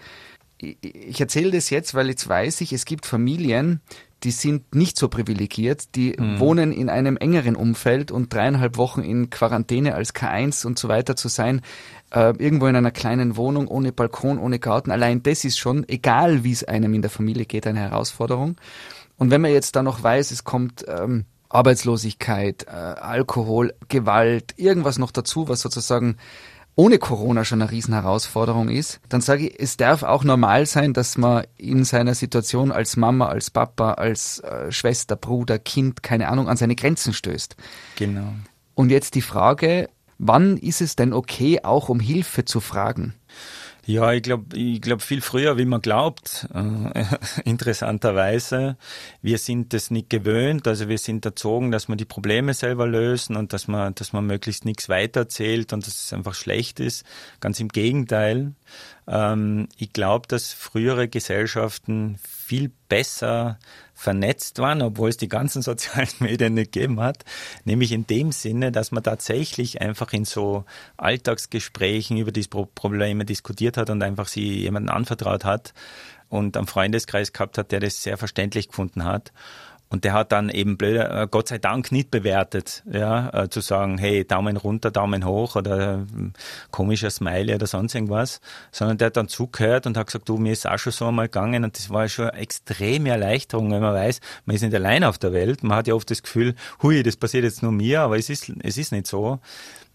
[0.57, 3.81] Ich erzähle das jetzt, weil jetzt weiß ich, es gibt Familien,
[4.23, 6.39] die sind nicht so privilegiert, die mhm.
[6.39, 11.15] wohnen in einem engeren Umfeld und dreieinhalb Wochen in Quarantäne als K1 und so weiter
[11.15, 11.61] zu sein,
[12.11, 16.43] äh, irgendwo in einer kleinen Wohnung ohne Balkon, ohne Garten, allein das ist schon, egal
[16.43, 18.57] wie es einem in der Familie geht, eine Herausforderung.
[19.17, 24.97] Und wenn man jetzt dann noch weiß, es kommt ähm, Arbeitslosigkeit, äh, Alkohol, Gewalt, irgendwas
[24.97, 26.17] noch dazu, was sozusagen
[26.75, 31.17] ohne Corona schon eine Riesenherausforderung ist, dann sage ich, es darf auch normal sein, dass
[31.17, 36.47] man in seiner Situation als Mama, als Papa, als äh, Schwester, Bruder, Kind, keine Ahnung,
[36.47, 37.55] an seine Grenzen stößt.
[37.97, 38.33] Genau.
[38.73, 39.89] Und jetzt die Frage,
[40.21, 43.13] wann ist es denn okay, auch um Hilfe zu fragen?
[43.83, 46.47] Ja, ich glaube, ich glaube viel früher, wie man glaubt.
[46.53, 47.03] Äh,
[47.45, 48.77] interessanterweise,
[49.23, 50.67] wir sind das nicht gewöhnt.
[50.67, 54.27] Also wir sind erzogen, dass wir die Probleme selber lösen und dass man, dass man
[54.27, 57.05] möglichst nichts weitererzählt und dass es einfach schlecht ist.
[57.39, 58.53] Ganz im Gegenteil.
[59.07, 63.57] Ähm, ich glaube, dass frühere Gesellschaften viel besser
[64.01, 67.23] vernetzt waren, obwohl es die ganzen sozialen Medien nicht gegeben hat.
[67.63, 70.65] Nämlich in dem Sinne, dass man tatsächlich einfach in so
[70.97, 75.73] Alltagsgesprächen über diese Probleme diskutiert hat und einfach sie jemanden anvertraut hat
[76.29, 79.31] und einen Freundeskreis gehabt hat, der das sehr verständlich gefunden hat.
[79.91, 83.59] Und der hat dann eben blöder, äh, Gott sei Dank nicht bewertet, ja, äh, zu
[83.59, 86.29] sagen, hey, Daumen runter, Daumen hoch oder äh,
[86.71, 88.39] komischer Smiley oder sonst irgendwas,
[88.71, 91.27] sondern der hat dann zugehört und hat gesagt, du, mir ist auch schon so einmal
[91.27, 95.03] gegangen und das war schon eine extreme Erleichterung, wenn man weiß, man ist nicht allein
[95.03, 95.61] auf der Welt.
[95.61, 98.49] Man hat ja oft das Gefühl, hui, das passiert jetzt nur mir, aber es ist,
[98.63, 99.41] es ist nicht so.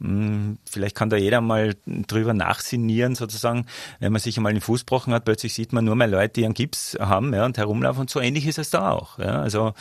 [0.01, 3.65] Hm, vielleicht kann da jeder mal drüber nachsinieren, sozusagen,
[3.99, 6.45] wenn man sich einmal den Fuß gebrochen hat, plötzlich sieht man nur mehr Leute, die
[6.45, 9.19] einen Gips haben ja, und herumlaufen und so ähnlich ist es da auch.
[9.19, 9.41] Ja.
[9.41, 9.73] Also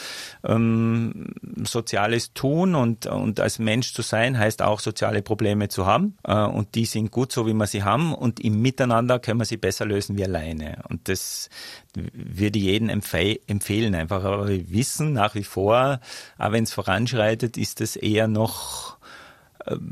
[0.43, 6.17] ähm, soziales Tun und, und als Mensch zu sein, heißt auch soziale Probleme zu haben
[6.23, 9.45] äh, und die sind gut so, wie wir sie haben und im Miteinander können wir
[9.45, 10.83] sie besser lösen wie alleine.
[10.89, 11.49] Und das
[11.93, 14.23] würde ich jedem empfehlen einfach.
[14.23, 15.99] Aber wir wissen nach wie vor,
[16.37, 18.94] auch wenn es voranschreitet, ist es eher noch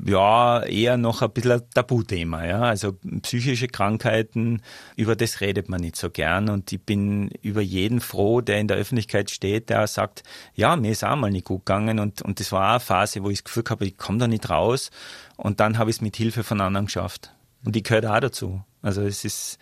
[0.05, 2.45] ja, eher noch ein bisschen ein Tabuthema.
[2.45, 2.61] Ja?
[2.61, 4.61] Also psychische Krankheiten,
[4.95, 6.49] über das redet man nicht so gern.
[6.49, 10.91] Und ich bin über jeden froh, der in der Öffentlichkeit steht, der sagt, ja, mir
[10.91, 11.99] ist auch mal nicht gut gegangen.
[11.99, 14.27] Und, und das war auch eine Phase, wo ich das Gefühl habe, ich komme da
[14.27, 14.91] nicht raus.
[15.37, 17.31] Und dann habe ich es mit Hilfe von anderen geschafft.
[17.65, 18.61] Und ich gehöre auch dazu.
[18.83, 19.57] Also es ist, äh,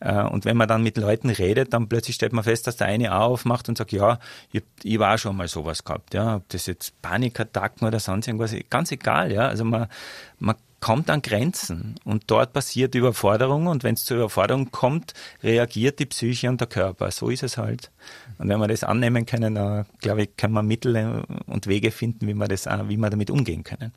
[0.00, 3.14] und wenn man dann mit Leuten redet, dann plötzlich stellt man fest, dass der eine
[3.14, 4.18] auch aufmacht und sagt, ja,
[4.52, 8.54] ich, ich war schon mal sowas gehabt, ja, ob das jetzt Panikattacken oder sonst irgendwas,
[8.70, 9.88] ganz egal, ja, also man,
[10.38, 15.98] man kommt an Grenzen und dort passiert Überforderung und wenn es zur Überforderung kommt, reagiert
[15.98, 17.10] die Psyche und der Körper.
[17.10, 17.90] So ist es halt.
[18.38, 22.28] Und wenn wir das annehmen können, dann glaube ich, können wir Mittel und Wege finden,
[22.28, 23.92] wie wir das, wie wir damit umgehen können.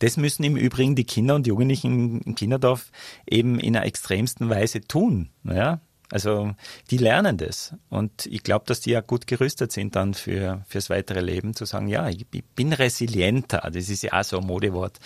[0.00, 2.90] Das müssen im Übrigen die Kinder und Jugendlichen im Kinderdorf
[3.26, 5.30] eben in einer extremsten Weise tun.
[5.44, 5.80] Ja?
[6.10, 6.54] Also
[6.90, 7.74] die lernen das.
[7.88, 11.64] Und ich glaube, dass die ja gut gerüstet sind dann für fürs weitere Leben, zu
[11.64, 13.68] sagen, ja, ich, ich bin resilienter.
[13.72, 14.98] Das ist ja auch so ein Modewort,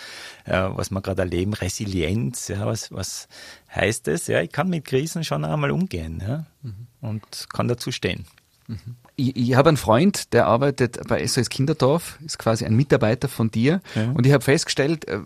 [0.45, 1.53] äh, was wir gerade erleben.
[1.53, 3.27] Resilienz, ja, was, was
[3.73, 4.27] heißt das?
[4.27, 6.87] Ja, ich kann mit Krisen schon einmal umgehen ja, mhm.
[7.01, 8.25] und kann dazu stehen.
[8.67, 8.97] Mhm.
[9.19, 13.51] Ich, ich habe einen Freund, der arbeitet bei SOS Kinderdorf, ist quasi ein Mitarbeiter von
[13.51, 13.81] dir.
[13.93, 14.11] Ja.
[14.11, 15.19] Und ich habe festgestellt, äh,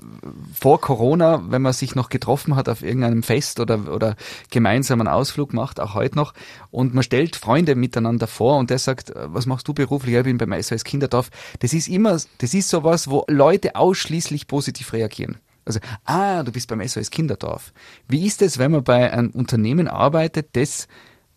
[0.54, 4.16] vor Corona, wenn man sich noch getroffen hat auf irgendeinem Fest oder, oder
[4.50, 6.34] gemeinsam einen Ausflug macht, auch heute noch,
[6.72, 10.16] und man stellt Freunde miteinander vor und der sagt, äh, was machst du beruflich?
[10.16, 11.30] Ich bin beim SOS Kinderdorf.
[11.60, 15.38] Das ist immer, das ist sowas, wo Leute ausschließlich positiv reagieren.
[15.66, 17.74] Also, ah, du bist beim SOS Kinderdorf.
[18.08, 20.88] Wie ist es, wenn man bei einem Unternehmen arbeitet, das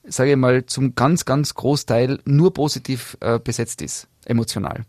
[0.08, 4.84] sage ich mal, zum ganz, ganz Großteil nur positiv äh, besetzt ist, emotional.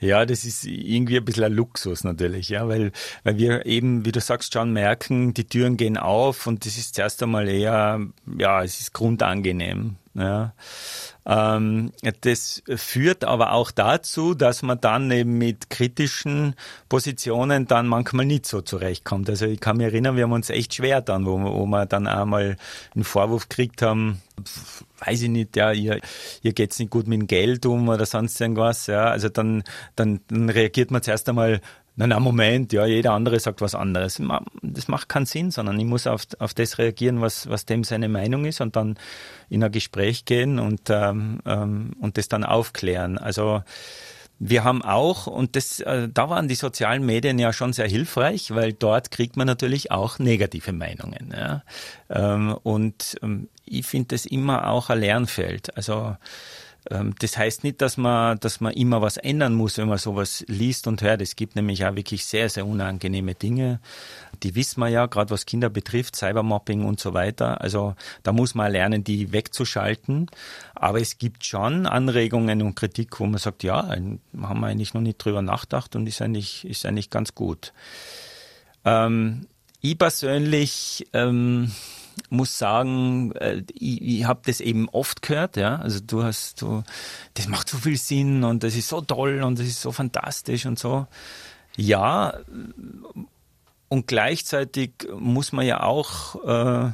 [0.00, 2.90] Ja, das ist irgendwie ein bisschen ein Luxus natürlich, ja, weil,
[3.22, 6.94] weil wir eben, wie du sagst, schon merken, die Türen gehen auf und das ist
[6.94, 8.00] zuerst einmal eher,
[8.38, 9.96] ja, es ist grundangenehm.
[10.14, 10.54] Ja.
[11.24, 11.92] Ähm,
[12.22, 16.56] das führt aber auch dazu, dass man dann eben mit kritischen
[16.88, 19.30] Positionen dann manchmal nicht so zurechtkommt.
[19.30, 22.08] Also ich kann mich erinnern, wir haben uns echt schwer dann, wo, wo wir dann
[22.08, 22.56] einmal
[22.94, 24.20] einen Vorwurf gekriegt haben,
[24.98, 26.00] weiß ich nicht, ja, ihr,
[26.42, 29.04] ihr geht's nicht gut mit dem Geld um oder sonst irgendwas, ja.
[29.04, 29.62] Also dann,
[29.94, 31.60] dann, dann reagiert man zuerst einmal
[32.00, 34.22] na, na, Moment, ja, jeder andere sagt was anderes.
[34.62, 38.08] Das macht keinen Sinn, sondern ich muss auf, auf das reagieren, was, was dem seine
[38.08, 38.98] Meinung ist und dann
[39.50, 43.18] in ein Gespräch gehen und, ähm, ähm, und das dann aufklären.
[43.18, 43.62] Also,
[44.38, 48.54] wir haben auch, und das, äh, da waren die sozialen Medien ja schon sehr hilfreich,
[48.54, 51.34] weil dort kriegt man natürlich auch negative Meinungen.
[51.36, 51.62] Ja.
[52.08, 55.76] Ähm, und ähm, ich finde das immer auch ein Lernfeld.
[55.76, 56.16] Also
[56.90, 60.88] das heißt nicht, dass man, dass man immer was ändern muss, wenn man sowas liest
[60.88, 61.22] und hört.
[61.22, 63.78] Es gibt nämlich auch wirklich sehr, sehr unangenehme Dinge.
[64.42, 67.60] Die wissen wir ja, gerade was Kinder betrifft, Cybermobbing und so weiter.
[67.60, 70.26] Also da muss man lernen, die wegzuschalten.
[70.74, 75.00] Aber es gibt schon Anregungen und Kritik, wo man sagt, ja, haben wir eigentlich noch
[75.00, 77.72] nicht drüber nachgedacht und ist eigentlich, ist eigentlich ganz gut.
[78.84, 79.46] Ähm,
[79.80, 81.70] ich persönlich ähm,
[82.28, 85.76] muss sagen, äh, ich, ich habe das eben oft gehört, ja.
[85.76, 86.82] Also du hast, du,
[87.34, 90.66] das macht so viel Sinn und das ist so toll und das ist so fantastisch
[90.66, 91.06] und so.
[91.76, 92.34] Ja,
[93.88, 96.92] und gleichzeitig muss man ja auch äh,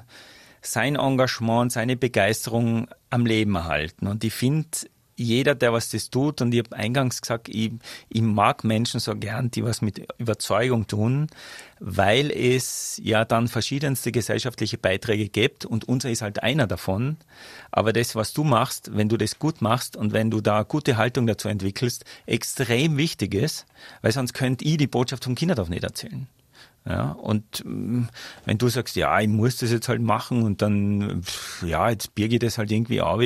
[0.63, 4.07] sein Engagement, seine Begeisterung am Leben erhalten.
[4.07, 4.69] Und ich finde,
[5.17, 7.73] jeder, der was das tut, und ich habe eingangs gesagt, ich,
[8.09, 11.29] ich mag Menschen so gern, die was mit Überzeugung tun,
[11.81, 17.17] weil es ja dann verschiedenste gesellschaftliche Beiträge gibt und unser ist halt einer davon.
[17.71, 20.97] Aber das, was du machst, wenn du das gut machst und wenn du da gute
[20.97, 23.67] Haltung dazu entwickelst, extrem wichtig ist,
[24.03, 26.29] weil sonst könnt ich die Botschaft vom Kinderdorf nicht erzählen.
[26.89, 28.05] Ja, und mm,
[28.45, 31.23] wenn du sagst, ja, ich muss das jetzt halt machen und dann,
[31.65, 33.21] ja, jetzt birge ich das halt irgendwie auf,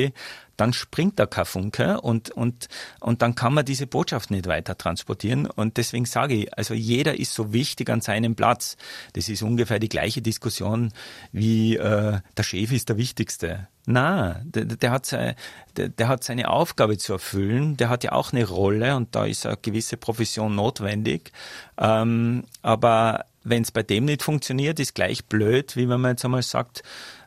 [0.57, 2.67] dann springt da kein Funke und, und,
[2.99, 5.47] und dann kann man diese Botschaft nicht weiter transportieren.
[5.47, 8.77] Und deswegen sage ich, also jeder ist so wichtig an seinem Platz.
[9.13, 10.93] Das ist ungefähr die gleiche Diskussion
[11.31, 13.67] wie äh, der Chef ist der Wichtigste.
[13.87, 15.35] Na, der, der, hat seine,
[15.77, 19.25] der, der, hat seine Aufgabe zu erfüllen, der hat ja auch eine Rolle und da
[19.25, 21.31] ist eine gewisse Profession notwendig.
[21.79, 26.25] Ähm, aber wenn es bei dem nicht funktioniert, ist gleich blöd, wie wenn man jetzt
[26.25, 26.83] einmal sagt,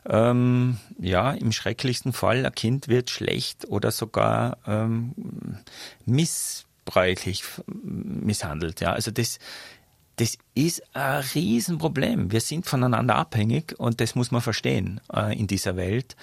[0.07, 5.13] ähm, ja, im schrecklichsten Fall, ein Kind wird schlecht oder sogar ähm,
[6.05, 8.81] missbräuchlich misshandelt.
[8.81, 9.39] Ja, also das,
[10.17, 12.31] das ist ein Riesenproblem.
[12.31, 16.15] Wir sind voneinander abhängig und das muss man verstehen äh, in dieser Welt.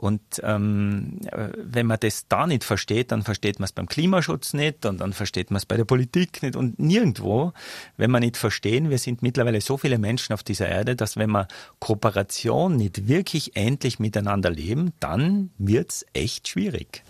[0.00, 1.18] Und ähm,
[1.58, 5.12] wenn man das da nicht versteht, dann versteht man es beim Klimaschutz nicht und dann
[5.12, 7.52] versteht man es bei der Politik nicht und nirgendwo.
[7.98, 11.28] Wenn man nicht verstehen, wir sind mittlerweile so viele Menschen auf dieser Erde, dass wenn
[11.28, 11.48] wir
[11.80, 17.04] Kooperation nicht wirklich endlich miteinander leben, dann wird's echt schwierig.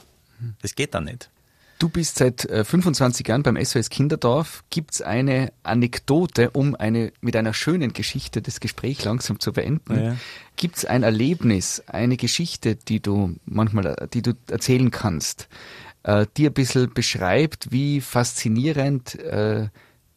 [0.61, 1.31] Das geht dann nicht.
[1.81, 4.64] Du bist seit 25 äh, Jahren beim SOS Kinderdorf.
[4.69, 10.05] Gibt es eine Anekdote, um eine, mit einer schönen Geschichte das Gespräch langsam zu beenden?
[10.05, 10.16] Ja.
[10.57, 15.49] Gibt es ein Erlebnis, eine Geschichte, die du manchmal, die du erzählen kannst,
[16.03, 19.69] äh, die ein bisschen beschreibt, wie faszinierend äh,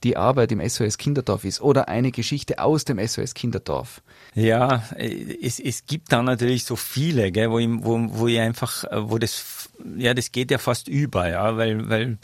[0.04, 4.02] die Arbeit im SOS Kinderdorf ist oder eine Geschichte aus dem SOS Kinderdorf?
[4.36, 9.18] Ja, es, es gibt da natürlich so viele, gell, wo, wo, wo ich einfach, wo
[9.18, 12.18] das, ja, das geht ja fast über, ja, weil, weil,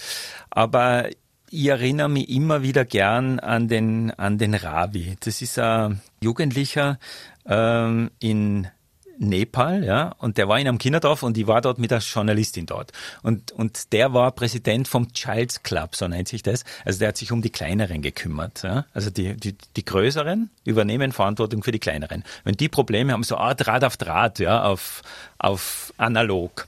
[0.49, 1.09] aber
[1.51, 5.15] ich erinnere mich immer wieder gern an den, an den Ravi.
[5.19, 6.99] Das ist ein Jugendlicher
[7.45, 8.67] ähm, in
[9.19, 12.65] Nepal, ja, und der war in einem Kinderdorf und ich war dort mit der Journalistin
[12.65, 12.93] dort.
[13.21, 16.63] Und, und der war Präsident vom Child's Club, so nennt sich das.
[16.85, 18.63] Also der hat sich um die Kleineren gekümmert.
[18.63, 18.85] Ja.
[18.93, 22.23] Also die, die, die Größeren übernehmen Verantwortung für die Kleineren.
[22.45, 25.01] Wenn die Probleme haben, so ah, Draht auf Draht, ja, auf,
[25.37, 26.67] auf analog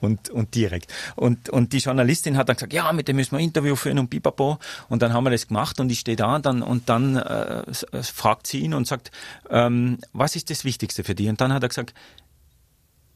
[0.00, 0.92] und, und direkt.
[1.16, 3.98] Und, und die Journalistin hat dann gesagt, ja, mit dem müssen wir ein Interview führen
[3.98, 4.58] und pipapo.
[4.88, 7.60] Und dann haben wir das gemacht und ich stehe da und dann, und dann äh,
[7.60, 9.10] äh, fragt sie ihn und sagt,
[9.50, 11.28] ähm, was ist das Wichtigste für dich?
[11.28, 11.94] Und dann hat er gesagt,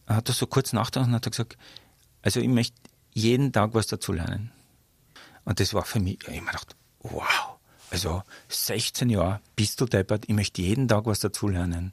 [0.07, 1.57] er hat das so kurz nachgedacht und hat gesagt,
[2.23, 2.77] also ich möchte
[3.13, 4.51] jeden Tag was dazulernen.
[5.45, 7.59] Und das war für mich, ich mir gedacht, wow.
[7.91, 11.93] Also 16 Jahre, bist du deppert, ich möchte jeden Tag was dazulernen.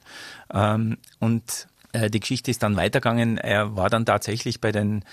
[0.52, 1.68] Ähm, und
[2.10, 3.38] die Geschichte ist dann weitergegangen.
[3.38, 5.04] Er war dann tatsächlich bei den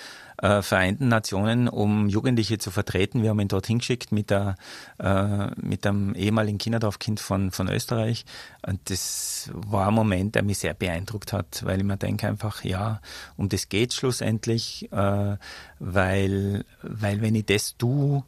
[0.41, 3.21] äh, Vereinten Nationen, um Jugendliche zu vertreten.
[3.21, 4.55] Wir haben ihn dorthin geschickt mit, der,
[4.99, 8.25] äh, mit dem ehemaligen Kinderdorfkind von, von Österreich.
[8.65, 12.63] Und das war ein Moment, der mich sehr beeindruckt hat, weil ich mir denke einfach,
[12.63, 13.01] ja,
[13.37, 15.37] um das geht schlussendlich, äh,
[15.79, 18.23] weil, weil wenn ich das tue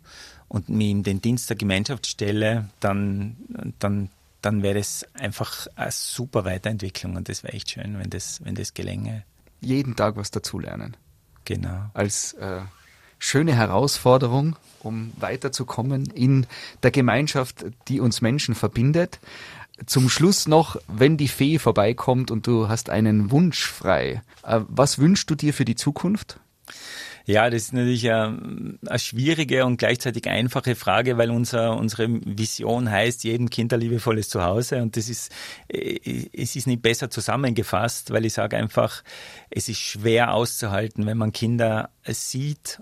[0.47, 3.35] und mich in den Dienst der Gemeinschaft stelle, dann,
[3.79, 4.09] dann
[4.45, 8.53] dann wäre das einfach eine super Weiterentwicklung und das wäre echt schön, wenn das, wenn
[8.53, 9.23] das gelänge.
[9.59, 10.95] Jeden Tag was dazulernen.
[11.45, 11.89] Genau.
[11.95, 12.61] Als äh,
[13.17, 16.45] schöne Herausforderung, um weiterzukommen in
[16.83, 19.19] der Gemeinschaft, die uns Menschen verbindet.
[19.87, 24.99] Zum Schluss noch, wenn die Fee vorbeikommt und du hast einen Wunsch frei, äh, was
[24.99, 26.39] wünschst du dir für die Zukunft?
[27.25, 33.23] Ja, das ist natürlich eine, schwierige und gleichzeitig einfache Frage, weil unser, unsere Vision heißt,
[33.23, 34.81] jedem Kind ein liebevolles Zuhause.
[34.81, 35.31] Und das ist,
[35.67, 39.03] äh, es ist nicht besser zusammengefasst, weil ich sage einfach,
[39.49, 42.79] es ist schwer auszuhalten, wenn man Kinder sieht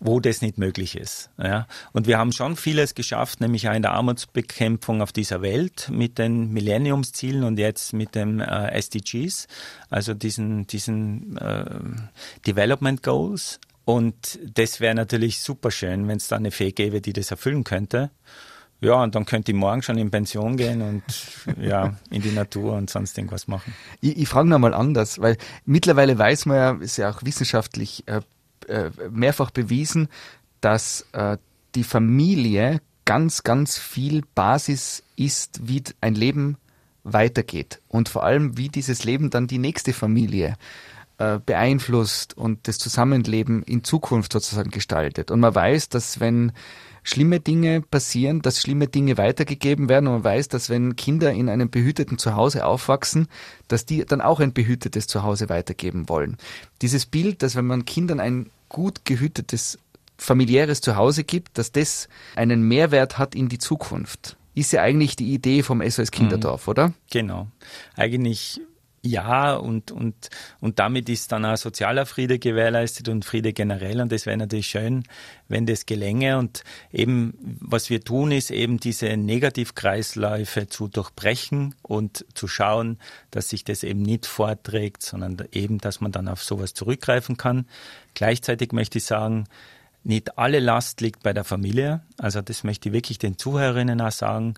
[0.00, 1.30] wo das nicht möglich ist.
[1.38, 1.66] Ja.
[1.92, 6.18] Und wir haben schon vieles geschafft, nämlich auch in der Armutsbekämpfung auf dieser Welt mit
[6.18, 9.46] den Millenniumszielen und jetzt mit dem äh, SDGs,
[9.90, 11.64] also diesen, diesen äh,
[12.46, 13.60] Development Goals.
[13.84, 17.64] Und das wäre natürlich super schön, wenn es da eine Fee gäbe, die das erfüllen
[17.64, 18.10] könnte.
[18.80, 21.02] Ja, und dann könnte ich morgen schon in Pension gehen und
[21.62, 23.74] ja, in die Natur und sonst irgendwas machen.
[24.00, 28.20] Ich, ich frage nochmal anders, weil mittlerweile weiß man ja, ist ja auch wissenschaftlich äh,
[28.68, 30.08] äh, mehrfach bewiesen,
[30.60, 31.36] dass äh,
[31.74, 36.56] die Familie ganz, ganz viel Basis ist, wie ein Leben
[37.02, 40.56] weitergeht und vor allem, wie dieses Leben dann die nächste Familie
[41.18, 45.30] äh, beeinflusst und das Zusammenleben in Zukunft sozusagen gestaltet.
[45.30, 46.52] Und man weiß, dass wenn
[47.04, 51.48] schlimme Dinge passieren, dass schlimme Dinge weitergegeben werden und man weiß, dass wenn Kinder in
[51.48, 53.28] einem behüteten Zuhause aufwachsen,
[53.68, 56.38] dass die dann auch ein behütetes Zuhause weitergeben wollen.
[56.82, 59.78] Dieses Bild, dass wenn man Kindern ein gut gehütetes
[60.16, 64.36] familiäres Zuhause gibt, dass das einen Mehrwert hat in die Zukunft.
[64.54, 66.70] Ist ja eigentlich die Idee vom SOS Kinderdorf, mhm.
[66.70, 66.92] oder?
[67.10, 67.48] Genau.
[67.96, 68.60] Eigentlich
[69.06, 70.30] ja, und, und,
[70.60, 74.00] und damit ist dann auch sozialer Friede gewährleistet und Friede generell.
[74.00, 75.04] Und das wäre natürlich schön,
[75.46, 76.38] wenn das gelänge.
[76.38, 82.98] Und eben, was wir tun, ist eben diese Negativkreisläufe zu durchbrechen und zu schauen,
[83.30, 87.66] dass sich das eben nicht vorträgt, sondern eben, dass man dann auf sowas zurückgreifen kann.
[88.14, 89.44] Gleichzeitig möchte ich sagen,
[90.04, 92.02] nicht alle Last liegt bei der Familie.
[92.18, 94.54] Also das möchte ich wirklich den Zuhörerinnen auch sagen.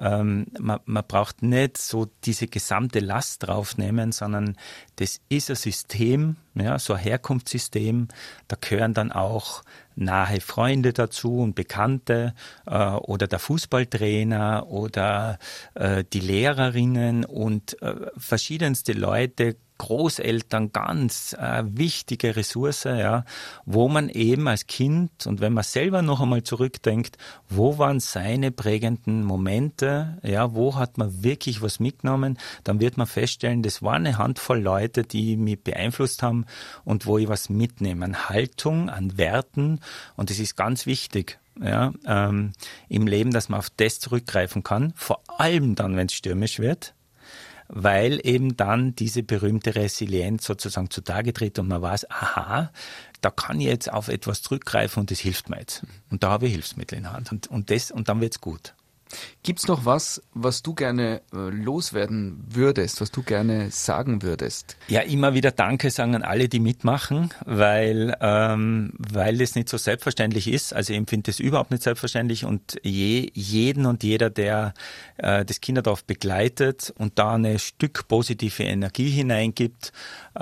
[0.00, 4.56] Ähm, man, man braucht nicht so diese gesamte Last draufnehmen, sondern
[4.96, 8.08] das ist ein System, ja, so ein Herkunftssystem.
[8.48, 9.62] Da gehören dann auch
[9.94, 12.34] nahe Freunde dazu und Bekannte
[12.66, 15.38] äh, oder der Fußballtrainer oder
[15.74, 23.24] äh, die Lehrerinnen und äh, verschiedenste Leute Großeltern ganz äh, wichtige Ressource, ja,
[23.64, 27.16] wo man eben als Kind und wenn man selber noch einmal zurückdenkt,
[27.48, 33.06] wo waren seine prägenden Momente, ja, wo hat man wirklich was mitgenommen, dann wird man
[33.06, 36.44] feststellen, das war eine Handvoll Leute, die mich beeinflusst haben
[36.84, 39.80] und wo ich was mitnehme, an Haltung, an Werten
[40.16, 41.38] und es ist ganz wichtig.
[41.60, 42.52] Ja, ähm,
[42.88, 46.94] im Leben, dass man auf das zurückgreifen kann, vor allem dann, wenn es stürmisch wird,
[47.68, 52.72] weil eben dann diese berühmte Resilienz sozusagen zutage tritt und man weiß, aha,
[53.20, 55.84] da kann ich jetzt auf etwas zurückgreifen und das hilft mir jetzt.
[56.10, 58.74] Und da habe ich Hilfsmittel in der Hand und, und, das, und dann wird's gut.
[59.42, 64.76] Gibt's noch was, was du gerne äh, loswerden würdest, was du gerne sagen würdest?
[64.88, 69.76] Ja, immer wieder Danke sagen an alle, die mitmachen, weil ähm, weil es nicht so
[69.76, 70.74] selbstverständlich ist.
[70.74, 74.74] Also ich empfinde es überhaupt nicht selbstverständlich und je, jeden und jeder, der
[75.16, 79.92] äh, das Kinderdorf begleitet und da eine Stück positive Energie hineingibt,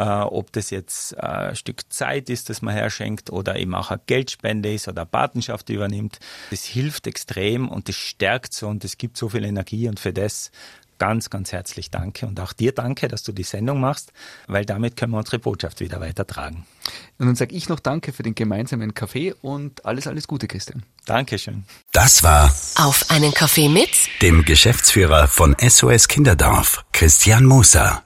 [0.02, 4.00] ob das jetzt äh, ein Stück Zeit ist, das man herschenkt oder eben auch eine
[4.06, 6.18] Geldspende ist oder eine Patenschaft übernimmt,
[6.50, 10.12] das hilft extrem und das stärkt so und es gibt so viel Energie und für
[10.12, 10.50] das
[10.98, 14.12] ganz, ganz herzlich danke und auch dir danke, dass du die Sendung machst,
[14.46, 16.66] weil damit können wir unsere Botschaft wieder weitertragen.
[17.18, 20.84] Und dann sage ich noch Danke für den gemeinsamen Kaffee und alles, alles Gute, Christian.
[21.04, 21.64] Dankeschön.
[21.92, 23.90] Das war Auf einen Kaffee mit
[24.22, 28.05] dem Geschäftsführer von SOS Kinderdorf, Christian Moser.